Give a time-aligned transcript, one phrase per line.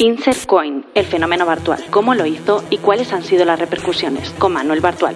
[0.00, 1.84] Insert Coin, el fenómeno Bartual.
[1.90, 4.30] ¿Cómo lo hizo y cuáles han sido las repercusiones?
[4.38, 5.14] Con Manuel Bartual.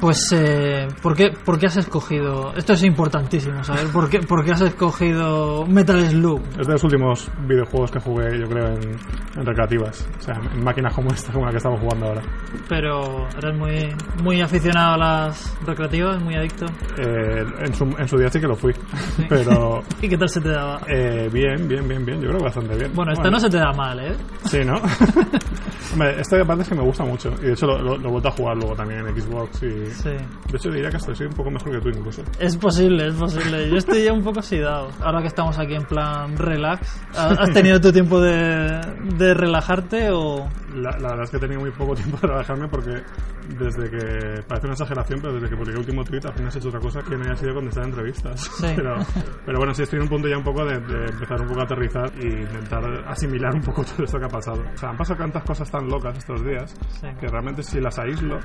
[0.00, 2.54] Pues, eh, ¿por, qué, ¿por qué has escogido?
[2.56, 6.40] Esto es importantísimo, saber ¿Por qué, por qué has escogido Metal Slug?
[6.58, 8.96] Es de los últimos videojuegos que jugué, yo creo, en,
[9.36, 10.08] en recreativas.
[10.18, 12.22] O sea, en máquinas como esta, como la que estamos jugando ahora.
[12.66, 16.64] Pero eres muy, muy aficionado a las recreativas, muy adicto.
[16.98, 18.72] Eh, en, su, en su día sí que lo fui.
[19.28, 19.82] Pero.
[20.00, 20.80] ¿Y qué tal se te daba?
[20.88, 22.20] Eh, bien, bien, bien, bien.
[22.22, 22.92] Yo creo que bastante bien.
[22.94, 24.16] Bueno, esta no se te da mal, ¿eh?
[24.44, 24.76] Sí, ¿no?
[25.92, 27.30] Hombre, esta aparte es que me gusta mucho.
[27.42, 29.89] Y de hecho lo, lo, lo he vuelto a jugar luego también en Xbox y
[29.90, 30.10] Sí.
[30.10, 32.22] De hecho, diría que hasta soy un poco mejor que tú incluso.
[32.38, 33.68] Es posible, es posible.
[33.70, 34.90] Yo estoy ya un poco oxidado.
[35.02, 38.80] Ahora que estamos aquí en plan relax, ¿has tenido tu tiempo de,
[39.16, 40.48] de relajarte o...?
[40.74, 43.02] La, la, verdad es que he tenido muy poco tiempo de relajarme porque
[43.58, 44.42] desde que...
[44.46, 46.80] Parece una exageración, pero desde que publiqué el último tweet al final he hecho otra
[46.80, 48.40] cosa que no haya sido contestar entrevistas.
[48.40, 48.66] Sí.
[48.76, 48.94] Pero,
[49.44, 51.60] pero bueno, sí estoy en un punto ya un poco de, de, empezar un poco
[51.60, 54.62] a aterrizar y intentar asimilar un poco todo esto que ha pasado.
[54.72, 57.08] O sea, han pasado tantas cosas tan locas estos días Sí.
[57.20, 58.38] que realmente si las aíslo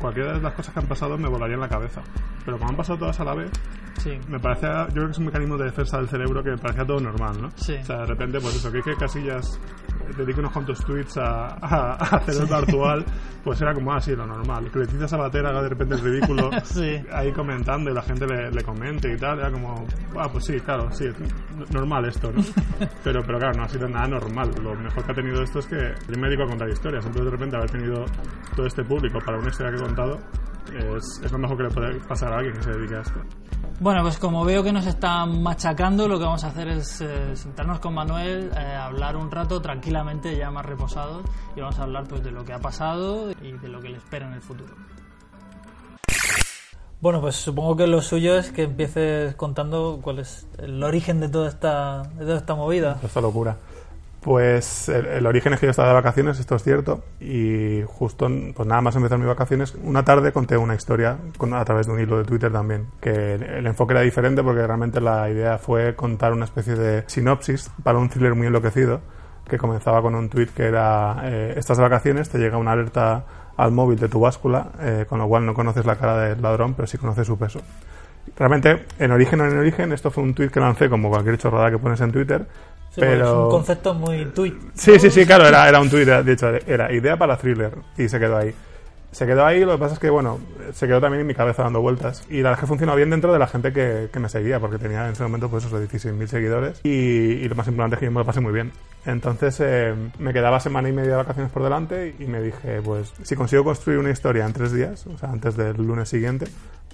[0.00, 2.00] cualquiera de las cosas que han pasado me volaría en la cabeza.
[2.44, 3.50] Pero como han pasado todas a la vez,
[3.98, 4.18] Sí.
[4.28, 6.86] me parece, yo creo que es un mecanismo de defensa del cerebro que me parecía
[6.86, 7.50] todo normal, ¿no?
[7.56, 7.74] Sí.
[7.74, 9.60] O sea, de repente, pues eso, que, que Casillas
[10.16, 13.04] dedique unos cuantos tweets a, a, a hacer el actual,
[13.44, 14.70] pues era como así, lo normal.
[14.72, 16.96] Que Leticia Sabater haga de repente el ridículo Sí.
[17.12, 19.86] ahí comentando y la gente le, le comente y tal, era como,
[20.18, 21.04] ah, pues sí, claro, sí,
[21.70, 22.40] normal esto, ¿no?
[23.04, 24.50] Pero, pero claro, no ha sido nada normal.
[24.62, 27.24] Lo mejor que ha tenido esto es que yo me dedico a contar historias, entonces
[27.26, 28.04] de repente haber tenido
[28.56, 30.18] todo este público para una historia que contado
[30.96, 33.20] es, es lo mejor que le puede pasar a alguien que se dedique a esto.
[33.80, 37.34] Bueno, pues como veo que nos están machacando, lo que vamos a hacer es eh,
[37.34, 41.24] sentarnos con Manuel, eh, hablar un rato tranquilamente, ya más reposados,
[41.56, 43.96] y vamos a hablar pues de lo que ha pasado y de lo que le
[43.96, 44.74] espera en el futuro.
[47.00, 51.30] Bueno, pues supongo que lo suyo es que empieces contando cuál es el origen de
[51.30, 52.98] toda esta, de toda esta movida.
[53.02, 53.56] Esta locura.
[54.20, 58.68] Pues el, origen es que yo estaba de vacaciones, esto es cierto, y justo, pues
[58.68, 62.00] nada más empezar mis vacaciones, una tarde conté una historia con, a través de un
[62.00, 65.96] hilo de Twitter también, que el, el, enfoque era diferente porque realmente la idea fue
[65.96, 69.00] contar una especie de sinopsis para un thriller muy enloquecido,
[69.48, 73.24] que comenzaba con un tweet que era, eh, estas vacaciones te llega una alerta
[73.56, 76.74] al móvil de tu báscula, eh, con lo cual no conoces la cara del ladrón,
[76.74, 77.60] pero sí conoces su peso.
[78.36, 81.70] Realmente, en origen o en origen, esto fue un tweet que lancé como cualquier chorrada
[81.70, 82.46] que pones en Twitter,
[82.90, 83.24] Sí, pero...
[83.24, 84.54] Es un concepto muy tweet.
[84.74, 88.08] Sí, sí, sí, claro, era, era un tweet, de hecho, era idea para thriller y
[88.08, 88.52] se quedó ahí.
[89.12, 90.38] Se quedó ahí, lo que pasa es que, bueno,
[90.72, 92.24] se quedó también en mi cabeza dando vueltas.
[92.28, 94.60] Y la verdad es que funcionó bien dentro de la gente que, que me seguía,
[94.60, 96.80] porque tenía en ese momento, pues, esos 16.000 seguidores.
[96.84, 98.70] Y, y, lo más importante es que yo me lo pasé muy bien.
[99.04, 103.12] Entonces, eh, me quedaba semana y media de vacaciones por delante y me dije, pues,
[103.22, 106.46] si consigo construir una historia en tres días, o sea, antes del lunes siguiente,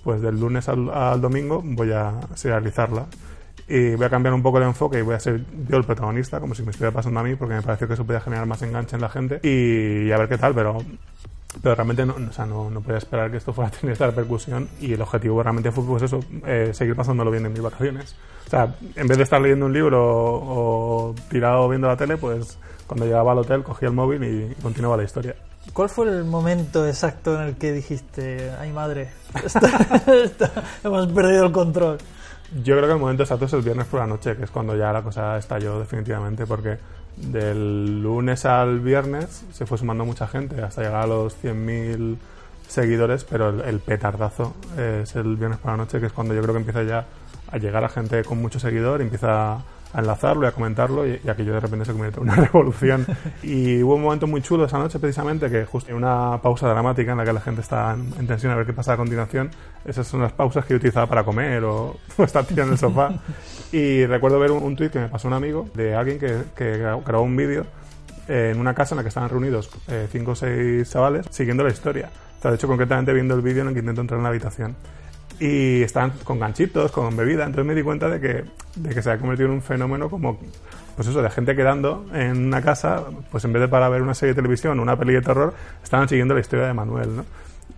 [0.06, 3.06] pues del lunes al, al domingo voy a serializarla
[3.66, 6.38] y voy a cambiar un poco el enfoque y voy a ser yo el protagonista,
[6.38, 8.62] como si me estuviera pasando a mí, porque me pareció que eso podía generar más
[8.62, 10.78] enganche en la gente y, a ver qué tal, pero,
[11.60, 14.06] pero realmente no, o sea, no, no podía esperar que esto fuera a tener esta
[14.06, 18.14] repercusión y el objetivo realmente fue pues eso, eh, seguir pasándolo bien en mis vacaciones.
[18.46, 22.16] O sea, en vez de estar leyendo un libro o, o tirado viendo la tele,
[22.16, 22.56] pues
[22.86, 25.34] cuando llegaba al hotel cogía el móvil y continuaba la historia.
[25.72, 29.10] ¿Cuál fue el momento exacto en el que dijiste, ay madre,
[29.44, 31.98] está, está, hemos perdido el control?
[32.62, 34.76] Yo creo que el momento exacto es el viernes por la noche, que es cuando
[34.76, 36.78] ya la cosa estalló definitivamente, porque
[37.16, 42.16] del lunes al viernes se fue sumando mucha gente hasta llegar a los 100.000
[42.68, 46.42] seguidores, pero el, el, petardazo es el viernes por la noche, que es cuando yo
[46.42, 47.06] creo que empieza ya
[47.50, 49.58] a llegar a gente con mucho seguidor, empieza
[49.92, 53.06] a enlazarlo y a comentarlo y, y aquello de repente se convierte una revolución.
[53.42, 57.12] y hubo un momento muy chulo esa noche precisamente que justo en una pausa dramática
[57.12, 59.50] en la que la gente está en, en, tensión a ver qué pasa a continuación.
[59.84, 62.78] Esas son las pausas que yo utilizaba para comer o, o estar tirado en el
[62.78, 63.10] sofá.
[63.72, 66.78] y recuerdo ver un, un tuit que me pasó un amigo de alguien que, que
[66.78, 67.66] grabó un vídeo
[68.28, 71.70] en una casa en la que estaban reunidos eh, cinco o seis chavales siguiendo la
[71.70, 72.10] historia.
[72.38, 74.30] O sea, de hecho, concretamente viendo el vídeo en el que intento entrar en la
[74.30, 74.76] habitación
[75.38, 77.44] y estaban con ganchitos, con bebida.
[77.44, 78.44] Entonces me di cuenta de que,
[78.76, 80.38] de que se ha convertido en un fenómeno como,
[80.94, 84.14] pues eso, de gente quedando en una casa, pues en vez de para ver una
[84.14, 87.24] serie de televisión una peli de terror, estaban siguiendo la historia de Manuel, ¿no?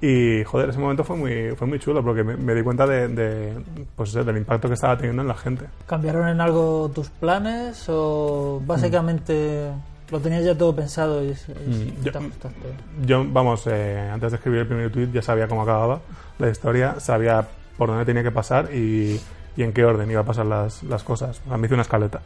[0.01, 3.09] Y, joder, ese momento fue muy, fue muy chulo porque me, me di cuenta de,
[3.09, 3.55] de,
[3.97, 5.67] pues del impacto que estaba teniendo en la gente.
[5.87, 9.98] ¿Cambiaron en algo tus planes o básicamente mm.
[10.11, 12.05] Lo tenías ya todo pensado y, mm.
[12.05, 12.13] yo,
[13.05, 16.01] yo, vamos, eh, antes de escribir el primer tweet ya sabía cómo acababa
[16.39, 17.47] la historia, sabía
[17.77, 19.21] por dónde tenía que pasar y,
[19.57, 21.41] y en qué orden iba a pasar las, las cosas.
[21.51, 22.21] A mí hice una escaleta.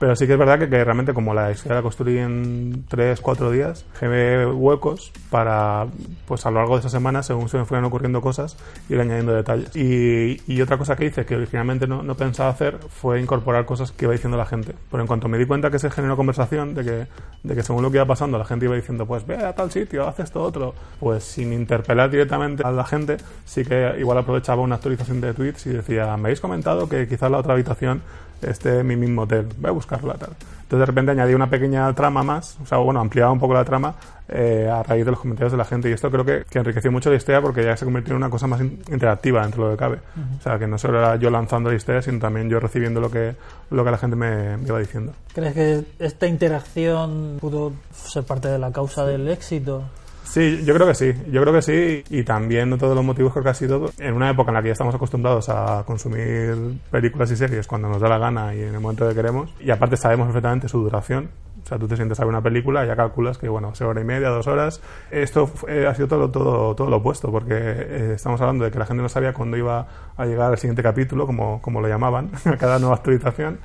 [0.00, 3.20] Pero sí que es verdad que, que realmente como la historia la construí en 3,
[3.20, 5.88] 4 días, generé huecos para,
[6.24, 8.56] pues a lo largo de esa semana, según se me fueran ocurriendo cosas,
[8.88, 9.76] ir añadiendo detalles.
[9.76, 13.92] Y, y otra cosa que hice, que originalmente no, no, pensaba hacer, fue incorporar cosas
[13.92, 14.74] que iba diciendo la gente.
[14.90, 17.06] Pero en cuanto me di cuenta que se generó conversación, de que,
[17.42, 19.70] de que según lo que iba pasando, la gente iba diciendo, pues ve a tal
[19.70, 24.62] sitio, haz esto otro, pues sin interpelar directamente a la gente, sí que igual aprovechaba
[24.62, 28.00] una actualización de tweets y decía, me habéis comentado que quizás la otra habitación
[28.42, 30.30] esté en mi mismo hotel, voy a buscarla tal.
[30.70, 33.64] Entonces de repente añadí una pequeña trama más, o sea, bueno, ampliaba un poco la
[33.64, 33.94] trama
[34.28, 36.92] eh, a raíz de los comentarios de la gente y esto creo que, que, enriqueció
[36.92, 39.76] mucho la historia porque ya se convirtió en una cosa más interactiva dentro de lo
[39.76, 39.96] que cabe.
[39.96, 40.38] Uh -huh.
[40.38, 43.10] O sea, que no solo era yo lanzando la historia, sino también yo recibiendo lo
[43.10, 43.34] que,
[43.70, 45.12] lo que la gente me, me iba diciendo.
[45.34, 49.82] ¿Crees que esta interacción pudo ser parte de la causa del éxito?
[50.30, 53.42] Sí, yo creo que sí, yo creo que sí y también todos los motivos creo
[53.42, 57.32] que ha sido en una época en la que ya estamos acostumbrados a consumir películas
[57.32, 59.96] y series cuando nos da la gana y en el momento que queremos y aparte
[59.96, 61.30] sabemos perfectamente su duración,
[61.64, 63.88] o sea, tú te sientes a ver una película y ya calculas que, bueno, sea
[63.88, 64.80] hora y media, dos horas.
[65.10, 68.78] Esto eh, ha sido todo, todo, todo lo opuesto, porque eh, estamos hablando de que
[68.78, 69.86] la gente no sabía cuándo iba
[70.16, 73.58] a llegar al siguiente capítulo, como, como lo llamaban, a cada nueva actualización.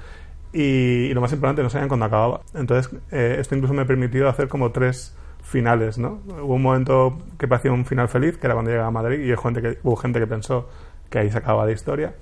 [0.51, 0.61] Y,
[1.09, 2.41] y, lo más importante, no sabían cuándo acababa.
[2.53, 5.15] Entonces, eh, esto incluso me permitió hacer como tres
[5.45, 6.19] finales, ¿no?
[6.41, 9.35] Hubo un momento que parecía un final feliz, que era cuando llegaba a Madrid, y
[9.37, 10.67] gente hubo gente que pensó
[11.09, 12.15] que ahí se acababa la historia.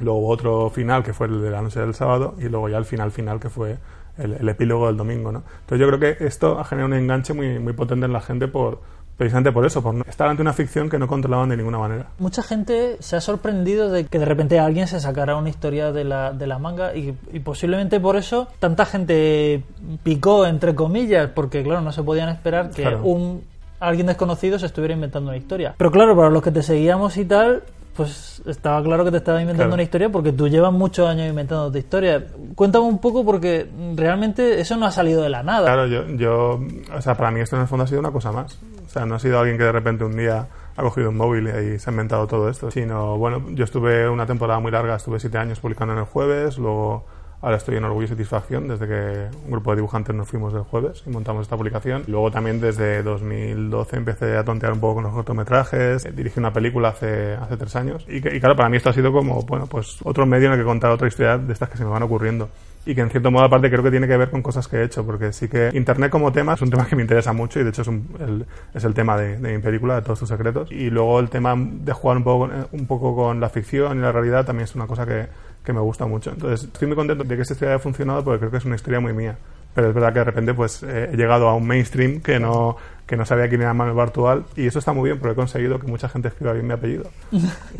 [0.00, 2.78] Luego hubo otro final, que fue el de la noche del sábado, y luego ya
[2.78, 3.78] el final final, que fue
[4.18, 5.42] el, el, epílogo del domingo, ¿no?
[5.60, 8.46] Entonces yo creo que esto ha generado un enganche muy, muy potente en la gente
[8.46, 8.80] por
[9.16, 12.06] precisamente por eso, por estar ante una ficción que no controlaban de ninguna manera.
[12.18, 16.04] Mucha gente se ha sorprendido de que de repente alguien se sacara una historia de
[16.04, 19.62] la, de la manga y, y posiblemente por eso tanta gente
[20.02, 23.02] picó, entre comillas, porque claro, no se podían esperar que Claro.
[23.04, 23.42] un
[23.80, 25.74] alguien desconocido se estuviera inventando una historia.
[25.76, 27.62] Pero claro, para los que te seguíamos y tal,
[27.96, 29.74] pues estaba claro que te estaba inventando Claro.
[29.74, 32.24] una historia porque tú llevas muchos años inventando tu historia.
[32.54, 35.64] Cuéntame un poco porque realmente eso no ha salido de la nada.
[35.66, 36.60] Claro, yo, yo,
[36.96, 38.58] o sea, para mí esto en el fondo ha sido una cosa más.
[38.86, 40.46] O sea, no ha sido alguien que de repente un día
[40.76, 44.26] ha cogido un móvil y se ha inventado todo esto, sino, bueno, yo estuve una
[44.26, 47.04] temporada muy larga, estuve siete años publicando en el jueves, luego
[47.44, 50.62] ahora estoy en Orgullo y Satisfacción, desde que un grupo de dibujantes nos fuimos del
[50.62, 52.02] jueves y montamos esta publicación.
[52.08, 56.52] Luego también desde 2012 empecé a tontear un poco con los cortometrajes, eh, dirigí una
[56.52, 58.04] película hace, hace tres años.
[58.08, 60.58] Y, y claro, para mí esto ha sido como, bueno, pues otro medio en el
[60.58, 62.48] que contar otra historia de estas que se me van ocurriendo.
[62.86, 64.84] Y que en cierto modo aparte creo que tiene que ver con cosas que he
[64.84, 67.62] hecho porque sí que internet como tema es un tema que me interesa mucho y
[67.64, 68.44] de hecho es, un- el,
[68.74, 70.70] es el tema de, de mi película de todos tus secretos.
[70.70, 74.00] Y luego el tema de jugar un poco eh, un poco con la ficción y
[74.02, 75.26] la realidad también es una cosa que,
[75.64, 76.30] que me gusta mucho.
[76.30, 78.76] Entonces estoy muy contento de que esta historia haya funcionado porque creo que es una
[78.76, 79.36] historia muy mía.
[79.74, 82.76] Pero es verdad que de repente pues eh, he llegado a un mainstream que no
[83.06, 85.78] que no sabía quién era Manuel Bartual y eso está muy bien porque he conseguido
[85.78, 87.04] que mucha gente escriba bien mi apellido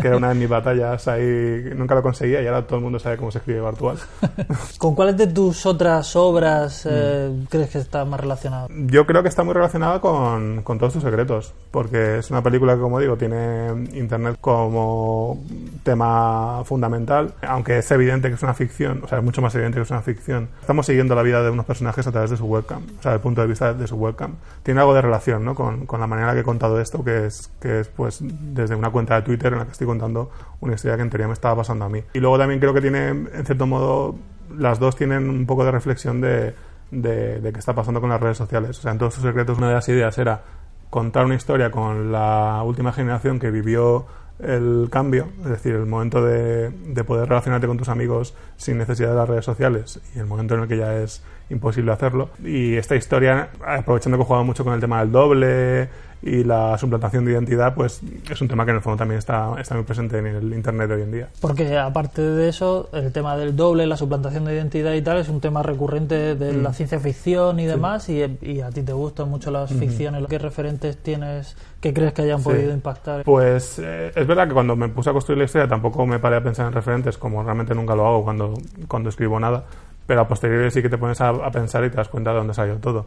[0.01, 2.99] que era una de mis batallas ahí nunca lo conseguía y ahora todo el mundo
[2.99, 3.99] sabe cómo se escribe Bartual
[4.79, 7.45] ¿Con cuáles de tus otras obras eh, Mm.
[7.45, 8.69] crees que está más relacionado?
[8.71, 12.75] Yo creo que está muy relacionada con, con todos tus secretos, porque es una película
[12.75, 15.43] que, como digo, tiene Internet como
[15.83, 19.79] tema fundamental, aunque es evidente que es una ficción, o sea, es mucho más evidente
[19.79, 20.49] que es una ficción.
[20.61, 23.21] Estamos siguiendo la vida de unos personajes a través de su webcam, o sea, del
[23.21, 24.35] punto de vista de su webcam.
[24.63, 25.14] Tiene algo de relación,
[25.55, 29.17] Con, la manera que he contado esto, que es, que es, pues, desde una cuenta
[29.17, 30.31] de Twitter en la que estoy contando
[30.61, 32.03] una historia que en teoría me estaba pasando a mí.
[32.13, 34.17] Y luego también creo que tiene, en cierto modo,
[34.57, 36.55] las dos tienen un poco de reflexión de,
[36.91, 38.79] de, de qué está pasando con las redes sociales.
[38.79, 40.43] O sea, en todos sus secretos una de las ideas era
[40.91, 44.07] contar una historia con la última generación que vivió
[44.39, 49.11] el cambio, es decir, el momento de, de poder relacionarte con tus amigos sin necesidad
[49.11, 52.31] de las redes sociales y el momento en el que ya es imposible hacerlo.
[52.45, 55.89] Y esta historia, aprovechando que he jugado mucho con el tema del doble
[56.23, 59.51] y la suplantación de identidad, pues es un tema que en el fondo también está,
[59.61, 61.29] está muy presente en el Internet de hoy en día.
[61.43, 65.29] Porque aparte de eso, el tema del doble, la suplantación de identidad y tal, es
[65.29, 66.63] un tema recurrente de Mm.
[66.63, 70.25] la ciencia ficción y demás, y, y a ti te gustan mucho las ficciones.
[70.27, 72.45] ¿Qué referentes tienes que crees que hayan Sí.
[72.45, 73.23] podido impactar?
[73.25, 76.37] Pues eh, es verdad que cuando me puse a construir la historia tampoco me paré
[76.37, 78.55] a pensar en referentes, como realmente nunca lo hago cuando,
[78.89, 79.65] cuando escribo nada,
[80.07, 82.37] pero a posteriori sí que te pones a, a pensar y te das cuenta de
[82.39, 83.07] dónde salió todo.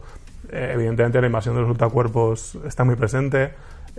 [0.50, 3.50] Eh, evidentemente la invasión de los ultracuerpos está muy presente,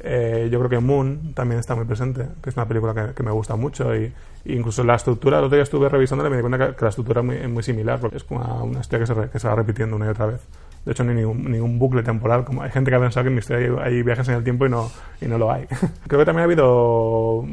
[0.02, 3.22] eh, yo creo que Moon también está muy presente, que es una película que, que
[3.24, 4.12] me gusta mucho y,
[4.46, 6.86] y incluso la estructura, el otro día estuve revisándola y me di cuenta que, que
[6.86, 9.40] la estructura es muy, muy similar, porque es una, una historia que se, re- que
[9.40, 10.42] se va repitiendo una y otra vez.
[10.86, 12.46] De hecho, no hay ningún, ningún bucle temporal.
[12.46, 14.44] Como hay gente que ha pensado que en mi historia hay, hay viajes en el
[14.46, 14.90] tiempo y no,
[15.20, 15.66] y no lo hay.
[16.08, 17.44] Creo que también ha habido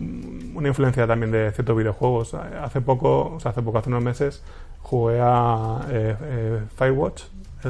[0.57, 2.35] una influencia también de ciertos videojuegos.
[2.35, 4.43] Hace poco, o sea, hace poco, hace unos meses,
[4.83, 7.25] jugué a eh, eh, Firewatch,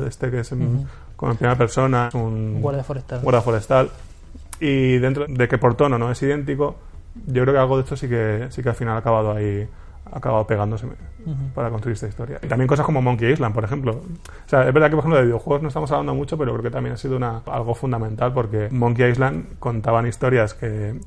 [0.07, 3.21] este que es en, como en primera persona, es un Guardia forestal.
[3.23, 3.91] guarda forestal.
[4.61, 6.77] Y dentro de que por tono no es idéntico,
[7.27, 9.67] yo creo que algo de esto sí que, sí que al final ha acabado ahí,
[10.13, 10.87] ha acabado pegándose
[11.55, 12.39] para construir esta historia.
[12.43, 13.93] Y también cosas como Monkey Island, por ejemplo.
[13.93, 16.63] O sea, es verdad que, por ejemplo, de videojuegos no estamos hablando mucho, pero creo
[16.63, 21.01] que también ha sido una, algo fundamental porque Monkey Island contaban historias que,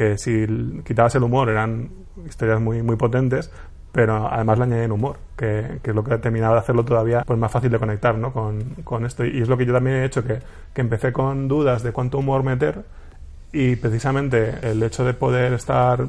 [0.00, 0.46] que si
[0.82, 1.90] quitabas el humor eran
[2.26, 3.50] historias muy, muy potentes,
[3.92, 7.22] pero además le añaden humor, que, que, es lo que ha terminado de hacerlo todavía
[7.26, 8.32] pues más fácil de conectar ¿no?
[8.32, 9.26] con, con esto.
[9.26, 10.38] Y es lo que yo también he hecho, que,
[10.72, 12.82] que empecé con dudas de cuánto humor meter
[13.52, 16.08] y precisamente el hecho de poder estar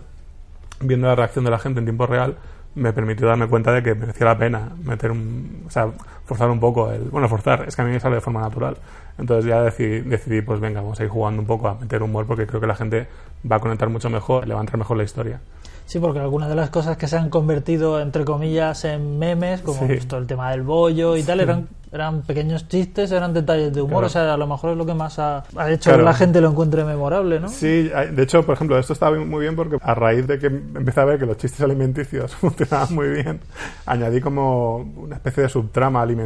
[0.80, 2.38] viendo la reacción de la gente en tiempo real
[2.76, 5.92] me permitió darme cuenta de que merecía la pena meter un, o sea,
[6.32, 8.78] forzar un poco el, bueno, forzar, es que a mí me sale de forma natural.
[9.18, 12.26] Entonces ya decidí, decidí, pues venga, vamos a ir jugando un poco a meter humor
[12.26, 13.08] porque creo que la gente
[13.50, 15.42] va a conectar mucho mejor, le va a entrar mejor la historia.
[15.86, 19.84] Sí, porque algunas de las cosas que se han convertido, entre comillas, en memes, como
[19.88, 24.06] esto, el tema del bollo y tal, eran eran pequeños chistes, eran detalles de humor,
[24.06, 26.50] o sea, a lo mejor es lo que más ha, hecho que la gente lo
[26.50, 27.50] encuentre memorable, ¿no?
[27.50, 31.02] Sí, de hecho, por ejemplo, esto estaba muy bien porque a raíz de que empecé
[31.02, 33.42] a ver que los chistes alimenticios funcionaban muy bien,
[33.86, 36.21] añadí como una especie de subtrama alimenticia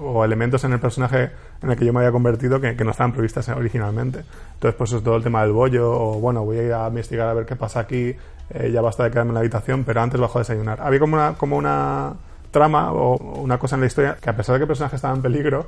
[0.00, 1.30] o, elementos en el personaje
[1.62, 4.24] en el que yo me había convertido que, no estaban previstas originalmente.
[4.54, 7.34] Entonces, pues es todo el tema del bollo, o bueno, voy a a investigar a
[7.34, 8.14] ver qué pasa aquí,
[8.50, 10.80] eh, ya basta de quedarme en la habitación, pero antes bajo a desayunar.
[10.80, 12.14] Había como una, como una
[12.50, 15.14] trama o una cosa en la historia que a pesar de que el personaje estaba
[15.14, 15.66] en peligro,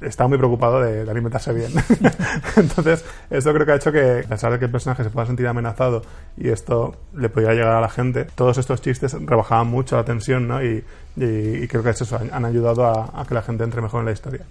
[0.00, 1.72] estaba muy preocupado de, alimentarse bien.
[2.56, 5.26] Entonces, esto creo que ha hecho que, a pesar de que el personaje se pueda
[5.26, 6.02] sentir amenazado
[6.36, 10.48] y esto le pudiera llegar a la gente, todos estos chistes rebajaban mucho la tensión,
[10.48, 10.62] ¿no?
[10.62, 10.84] Y,
[11.16, 14.44] creo que eso han, ayudado a, que la gente entre mejor en la historia.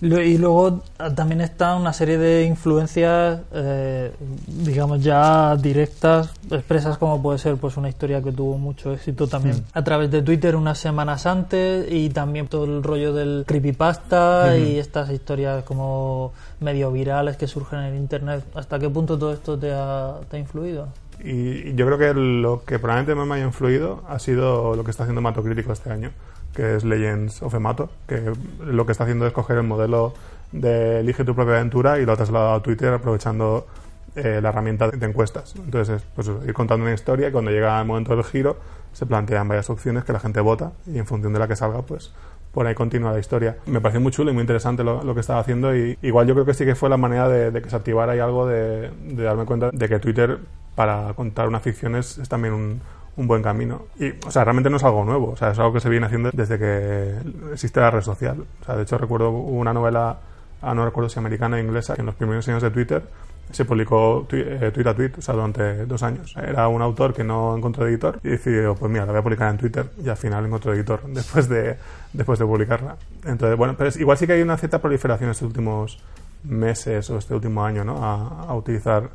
[0.00, 4.12] Y luego ah, también está una serie de influencias, eh,
[4.46, 9.64] digamos ya directas, expresas como puede ser pues una historia que tuvo mucho éxito también
[9.72, 14.78] a través de Twitter unas semanas antes y también todo el rollo del creepypasta y
[14.78, 18.44] estas historias como medio virales que surgen en internet.
[18.54, 20.88] ¿Hasta qué punto todo esto te ha, te ha influido?
[21.24, 24.92] Y yo creo que lo que probablemente más me haya influido ha sido lo que
[24.92, 26.12] está haciendo Mato Crítico este año
[26.58, 28.32] que es Legends of Emato, que
[28.64, 30.12] lo que está haciendo es coger el modelo
[30.50, 33.68] de elige tu propia aventura y lo ha trasladado a Twitter aprovechando
[34.16, 35.54] eh, la herramienta de encuestas.
[35.54, 38.56] Entonces, pues ir contando una historia y cuando llega el momento del giro
[38.92, 41.82] se plantean varias opciones que la gente vota y en función de la que salga,
[41.82, 42.12] pues
[42.50, 43.58] por ahí continúa la historia.
[43.66, 46.44] Me pareció muy chulo y muy interesante lo, que estaba haciendo y igual yo creo
[46.44, 49.44] que sí que fue la manera de, que se activara ahí algo de, de, darme
[49.44, 50.40] cuenta de que Twitter
[50.74, 52.80] para contar una ficción es también un,
[53.18, 53.82] un buen camino.
[53.98, 56.06] Y, o sea, realmente no es algo nuevo, o sea, es algo que se viene
[56.06, 57.14] haciendo desde que
[57.52, 58.46] existe la red social.
[58.62, 60.18] O sea, de hecho recuerdo una novela,
[60.62, 63.02] ah, no recuerdo si americana o inglesa, que en los primeros años de Twitter
[63.50, 66.34] se publicó eh, tweet a tweet, o sea, durante dos años.
[66.36, 69.50] Era un autor que no encontró editor y decidió, pues mira, la voy a publicar
[69.50, 71.76] en Twitter y al final encontró editor después de,
[72.12, 72.96] después de publicarla.
[73.24, 75.98] Entonces, bueno, pero igual sí que hay una cierta proliferación estos últimos
[76.44, 78.04] meses o este último año, ¿no?
[78.04, 79.10] A, a utilizar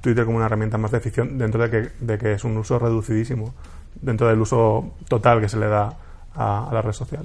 [0.00, 2.78] Twitter como una herramienta más de ficción dentro de que, de que es un uso
[2.78, 3.54] reducidísimo
[4.00, 5.94] dentro del uso total que se le da
[6.34, 7.22] a, la red social.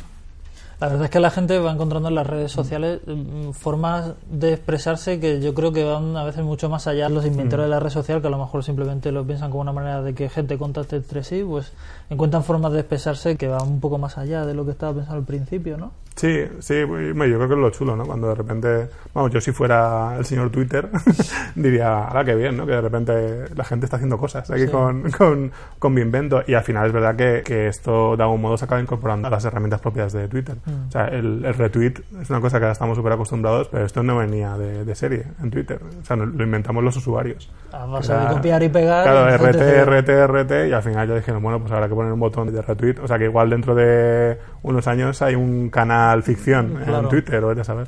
[0.79, 4.53] La verdad es que la gente va encontrando en las redes sociales mm, formas de
[4.53, 7.81] expresarse que yo creo que van a veces mucho más allá los inventores de la
[7.81, 10.58] red social, que a lo mejor simplemente lo piensan como una manera de que gente
[10.58, 11.74] contacte entre sí, pues
[12.10, 15.17] encuentran formas de expresarse que van un poco más allá de lo que estaba pensando
[15.17, 15.91] al principio, ¿no?
[16.19, 16.85] Sí, sí, yo
[17.15, 18.03] creo que es lo chulo, ¿no?
[18.03, 20.89] Cuando de repente, vamos, yo si fuera el señor Twitter,
[21.55, 22.65] diría, ahora qué bien, ¿no?
[22.65, 25.49] Que de repente la gente está haciendo cosas aquí con, con,
[25.79, 26.43] con, mi invento.
[26.45, 29.31] Y al final es verdad que, que, esto de algún modo se acaba incorporando a
[29.31, 30.57] las herramientas propias de Twitter.
[30.65, 30.88] Mm.
[30.89, 34.03] O sea, el, el, retweet es una cosa que ahora estamos súper acostumbrados, pero esto
[34.03, 35.79] no venía de, de, serie en Twitter.
[36.01, 37.49] O sea, lo inventamos los usuarios.
[37.71, 39.05] A base de copiar y pegar.
[39.05, 42.19] Claro, RT, RT, RT, y al final yo dije, bueno, pues habrá que poner un
[42.19, 42.95] botón de retweet.
[43.01, 47.53] O sea, que igual dentro de unos años hay un canal ficción en Twitter o
[47.53, 47.87] ya saber.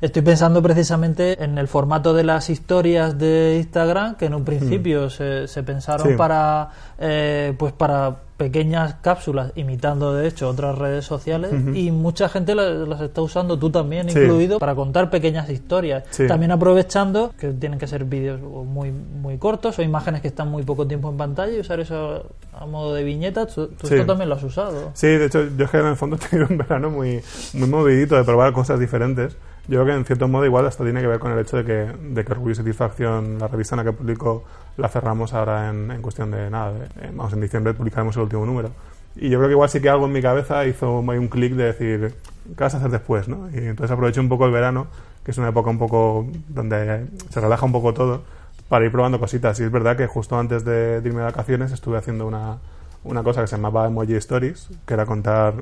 [0.00, 5.06] Estoy pensando precisamente en el formato de las historias de Instagram, que en un principio
[5.06, 5.10] mm.
[5.10, 11.52] se, se, pensaron para, eh, pues para pequeñas cápsulas, imitando de hecho otras redes sociales,
[11.74, 16.04] y mucha gente las, está usando, tú también incluido, para contar pequeñas historias.
[16.26, 20.62] También aprovechando que tienen que ser vídeos muy, muy cortos o imágenes que están muy
[20.62, 23.44] poco tiempo en pantalla y usar eso a modo de viñeta.
[23.46, 24.90] Tú, esto también lo has usado.
[24.94, 27.20] Sí, de hecho, yo en el fondo he tenido un verano muy,
[27.52, 29.36] muy movidito de probar cosas diferentes
[29.70, 31.64] yo creo que en cierto modo igual esto tiene que ver con el hecho de
[31.64, 34.42] que, de que Orgullo y Satisfacción, la revista en la que publico,
[34.76, 36.72] la cerramos ahora en, en cuestión de nada,
[37.14, 38.70] vamos, en diciembre publicaremos el último número.
[39.14, 41.64] Y yo creo que igual sí que algo en mi cabeza hizo un clic de
[41.64, 42.14] decir,
[42.56, 43.28] ¿qué vas a hacer después?
[43.28, 43.48] ¿no?
[43.52, 44.88] Y entonces aproveché un poco el verano,
[45.24, 48.22] que es una época un poco donde se relaja un poco todo,
[48.68, 49.60] para ir probando cositas.
[49.60, 52.58] Y es verdad que justo antes de, irme de vacaciones estuve haciendo una,
[53.04, 55.54] una cosa que se llamaba Emoji Stories, que era contar,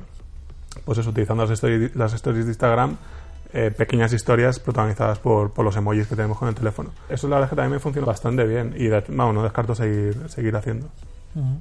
[0.85, 2.97] pues eso, utilizando las stories, las stories de Instagram,
[3.51, 6.91] eh, pequeñas historias protagonizadas por, por, los emojis que tenemos con el teléfono.
[7.09, 10.29] Eso la verdad es que también me funciona bastante bien y vamos, no descarto seguir,
[10.29, 10.87] seguir haciendo.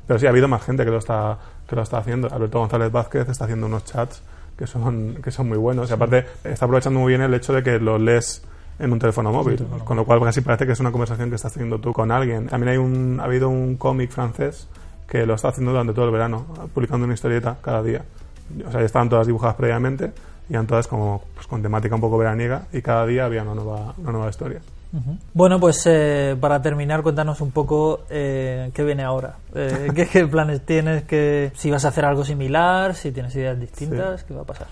[0.07, 2.29] Pero sí, ha habido más gente que lo está, que lo está haciendo.
[2.33, 4.23] Alberto González Vázquez está haciendo unos chats
[4.57, 5.89] que son, que son muy buenos.
[5.91, 8.43] Y aparte, está aprovechando muy bien el hecho de que lo lees
[8.79, 11.53] en un teléfono móvil, con lo cual casi parece que es una conversación que estás
[11.53, 12.47] teniendo tú con alguien.
[12.47, 14.69] También hay un, ha habido un cómic francés
[15.09, 18.05] que lo está haciendo durante todo el verano, publicando una historieta cada día.
[18.67, 20.13] O sea, ya estaban todas dibujadas previamente
[20.49, 23.55] y eran todas como pues, con temática un poco veraniega y cada día había una
[23.55, 24.61] nueva, una nueva historia.
[25.35, 29.37] Bueno, pues eh, para terminar, cuéntanos un poco eh, qué viene ahora.
[29.55, 31.05] Eh, ¿qué, planes tienes?
[31.05, 34.67] Que, si vas a hacer algo similar, si tienes ideas distintas, ¿qué va a pasar?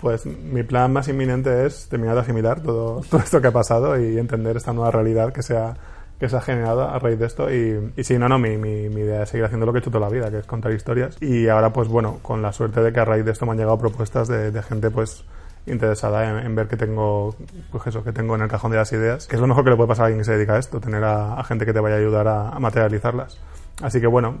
[0.00, 3.98] Pues mi plan más inminente es terminar de asimilar todo, todo esto que ha pasado
[3.98, 5.74] y entender esta nueva realidad que se ha,
[6.22, 7.52] que se ha generado a raíz de esto.
[7.52, 10.06] Y, y sí, no, no, mi, idea es seguir haciendo lo que he hecho toda
[10.06, 11.20] la vida, que es contar historias.
[11.20, 13.58] Y ahora, pues bueno, con la suerte de que a raíz de esto me han
[13.58, 15.24] llegado propuestas de, de gente, pues
[15.66, 17.34] interesada en, ver qué tengo,
[17.72, 19.70] pues eso, que tengo en el cajón de las ideas, que es lo mejor que
[19.70, 21.80] le puede pasar a alguien que se dedica a esto, tener a, gente que te
[21.80, 23.40] vaya a ayudar a, materializarlas.
[23.80, 24.38] Así que bueno,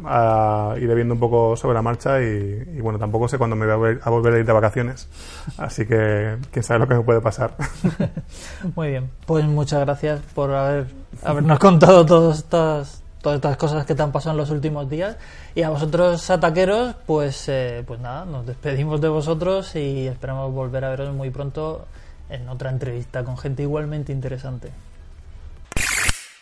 [0.76, 3.76] iré viendo un poco sobre la marcha y, bueno, tampoco sé cuándo me voy a
[3.76, 5.08] volver, a volver a ir de vacaciones.
[5.56, 7.56] Así que quién sabe lo que me puede pasar.
[8.76, 10.86] Muy bien, pues muchas gracias por haber,
[11.24, 15.16] habernos contado todas estas todas estas cosas que te han pasado en los últimos días.
[15.54, 20.84] Y a vosotros, ataqueros, pues, eh, pues nada, nos despedimos de vosotros y esperamos volver
[20.84, 21.86] a veros muy pronto
[22.28, 24.70] en otra entrevista con gente igualmente interesante.